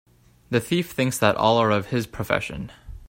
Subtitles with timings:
[0.49, 2.71] The thief thinks that all are of his profession.